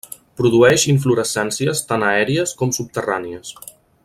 [0.39, 3.55] Produeix inflorescències tant aèries com subterrànies.